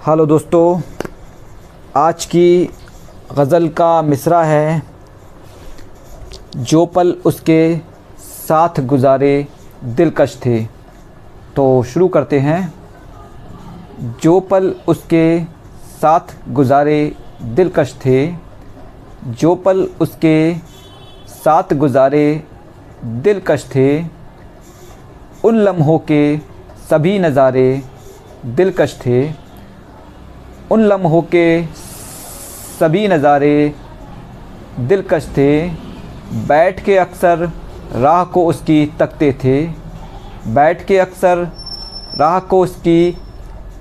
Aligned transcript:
Hello 0.00 0.24
दोस्तों, 0.26 0.80
आज 1.96 2.24
की 2.24 2.70
गज़ल 3.32 3.68
का 3.68 4.00
मिसरा 4.02 4.42
है। 4.42 4.82
जो 6.56 6.84
पल 6.86 7.10
उसके 7.26 7.76
साथ 8.18 8.80
गुज़ारे 8.82 9.46
दिलकश 9.84 10.36
थे। 10.44 10.62
तो 11.56 11.82
शुरू 11.82 12.08
करते 12.08 12.38
हैं। 12.38 12.72
जो 14.22 14.38
पल 14.40 14.74
उसके 14.88 15.42
साथ 16.00 16.34
गुज़ारे 16.50 17.12
दिलकश 17.42 17.94
थे। 18.04 18.32
जो 19.24 19.54
पल 19.56 19.86
उसके 20.00 20.54
साथ 21.34 21.74
गुज़ारे 21.74 22.42
दिलकश 23.04 23.68
थे। 23.74 23.86
उन 25.44 25.58
लम्हों 25.58 25.98
के 26.10 26.36
सभी 26.90 27.18
नज़ारे 27.18 27.82
दिलकश 28.46 28.98
थे। 29.06 29.49
उन 30.70 30.82
लम्हों 30.82 31.20
के 31.34 31.46
सभी 32.78 33.06
नज़ारे 33.08 33.54
दिलकश 34.80 35.26
थे। 35.36 35.50
बैठ 36.48 36.84
के 36.84 36.96
अक्सर 36.98 37.38
राह 37.94 38.22
को 38.24 38.44
उसकी 38.46 38.84
तकते 39.00 39.32
थे। 39.44 39.56
बैठ 40.54 40.86
के 40.86 40.98
अक्सर 40.98 41.38
राह 42.18 42.38
को 42.40 42.60
उसकी 42.60 43.10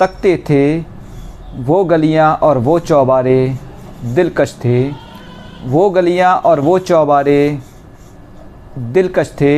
तकते 0.00 0.36
थे। 0.50 0.64
वो 1.62 1.84
गलियाँ 1.84 2.34
और 2.42 2.58
वो 2.58 2.78
चौबारे 2.80 3.38
दिलकश 4.14 4.58
थे। 4.64 4.88
वो 5.66 5.88
गलियाँ 5.90 6.34
और 6.36 6.60
वो 6.60 6.78
चौबारे 6.80 7.40
दिलकश 8.78 9.36
थे। 9.40 9.56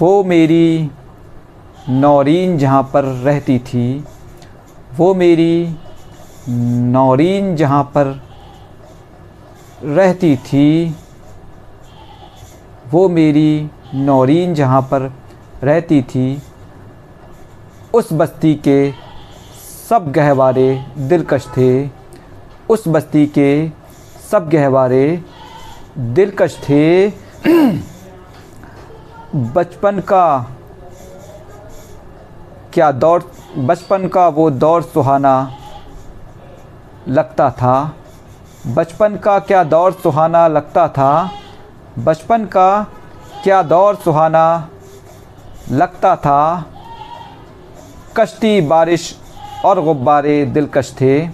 वो 0.00 0.22
मेरी 0.24 0.90
नौरीन 1.90 2.58
जहाँ 2.58 2.82
पर 2.94 3.04
रहती 3.24 3.58
थी। 3.60 4.04
वो 4.98 5.14
मेरी 5.14 5.76
नौरीन 6.92 7.56
जहाँ 7.56 7.82
पर 7.82 8.22
रहती 9.82 10.36
थी, 10.36 10.96
वो 12.90 13.08
मेरी 13.08 13.70
नौरीन 13.94 14.54
जहाँ 14.54 14.82
पर 14.82 15.12
रहती 15.62 16.02
थी, 16.02 16.42
उस 17.94 18.12
बस्ती 18.12 18.54
के 18.54 18.92
सब 19.88 20.12
गहवारे 20.12 20.84
दिलकश 20.98 21.46
थे, 21.46 21.88
उस 22.68 22.88
बस्ती 22.88 23.26
के 23.26 23.68
सब 24.30 24.48
गहवारे 24.48 25.22
दिलकश 25.98 26.58
थे। 26.62 27.08
बचपन 29.34 30.00
का 30.00 30.26
क्या 32.74 32.92
दौर, 32.92 33.32
बचपन 33.58 34.08
का 34.08 34.28
वो 34.28 34.50
दौर 34.50 34.82
सुहाना 34.82 35.56
लगता 37.08 37.50
था? 37.50 37.94
बचपन 38.66 39.16
का 39.16 39.38
क्या 39.38 39.64
दौर 39.64 39.92
सुहाना 39.92 40.48
लगता 40.48 40.88
था? 40.88 41.30
बचपन 41.98 42.44
का 42.44 42.86
क्या 43.44 43.62
दौर 43.62 43.94
सुहाना 43.94 44.68
लगता 45.70 46.16
था? 46.16 46.64
कश्ती, 48.16 48.60
बारिश 48.60 49.18
और 49.64 49.82
गुब्बारे 49.82 50.46
दिलकश 50.46 50.96
थे। 51.00 51.28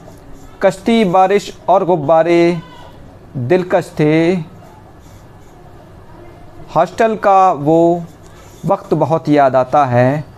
कश्ती, 0.62 1.04
बारिश 1.04 1.58
और 1.68 1.84
गुब्बारे 1.84 2.60
दिलकश 3.36 3.94
थे। 3.98 4.34
हॉस्टल 6.76 7.16
का 7.16 7.52
वो 7.52 8.02
वक्त 8.66 8.94
बहुत 8.94 9.28
याद 9.28 9.56
आता 9.56 9.84
है। 9.84 10.29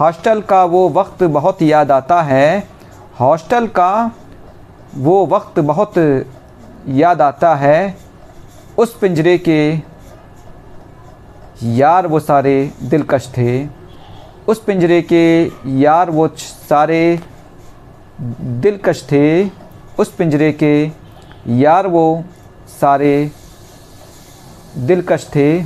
हॉस्टल 0.00 0.40
का 0.40 0.64
वो 0.64 0.88
वक्त 0.88 1.22
बहुत 1.22 1.62
याद 1.62 1.90
आता 1.92 2.22
है। 2.22 2.68
हॉस्टल 3.20 3.66
का 3.66 4.10
वो 4.94 5.26
वक्त 5.26 5.58
बहुत 5.60 5.94
याद 6.88 7.22
आता 7.22 7.54
है। 7.54 7.96
उस 8.78 8.96
पिंजरे 8.98 9.38
के 9.38 9.58
यार 11.62 12.06
वो 12.06 12.20
सारे 12.20 12.72
दिलकश 12.82 13.28
थे। 13.28 13.66
उस 14.48 14.62
पिंजरे 14.64 15.02
के 15.02 15.44
यार 15.66 16.10
वो 16.10 16.28
सारे 16.68 17.20
दिलकश 18.20 19.02
थे। 19.12 19.50
उस 19.98 20.12
पिंजरे 20.12 20.52
के 20.52 20.90
यार 21.46 21.86
वो 21.86 22.24
सारे 22.80 23.30
दिलकश 24.78 25.30
थे। 25.34 25.62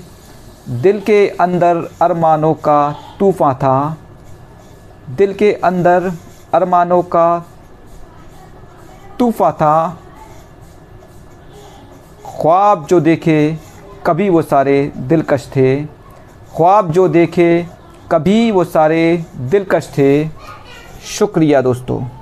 दिल 0.69 1.00
के 1.00 1.28
अंदर 1.28 1.88
अरमानों 2.03 2.54
का 2.54 2.94
तूफ़ान 3.19 3.54
था। 3.54 3.97
दिल 5.10 5.34
के 5.34 5.52
अंदर 5.52 6.12
अरमानों 6.54 7.02
का 7.02 7.46
तूफ़ा 9.18 9.52
था। 9.52 9.98
ख्वाब 12.40 12.86
जो 12.86 13.00
देखे, 13.00 13.58
कभी 14.06 14.28
वो 14.28 14.42
सारे 14.42 14.92
दिलकश 14.96 15.50
थे। 15.56 15.84
ख्वाब 16.56 16.90
जो 16.90 17.08
देखे, 17.08 17.66
कभी 18.12 18.50
वो 18.50 18.64
सारे 18.64 19.24
दिलकश 19.36 19.86
थे। 19.98 20.28
शुक्रिया 21.04 21.60
दोस्तों। 21.60 22.22